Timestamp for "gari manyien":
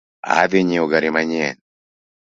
0.91-1.57